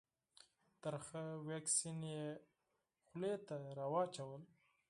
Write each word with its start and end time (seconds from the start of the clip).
ترخه 0.81 1.23
واکسین 1.47 1.99
یې 2.13 2.23
خولې 3.07 3.33
ته 3.47 3.55
راواچول. 3.77 4.41